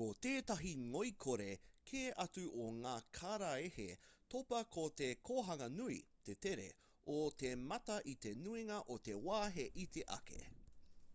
[0.00, 1.46] ko tētahi ngoikore
[1.90, 3.86] kē atu o ngā karaehe
[4.36, 5.98] topa ko te kohanga nui
[6.28, 6.68] te tere
[7.18, 10.42] o te mata i te nuinga o te wā he iti ake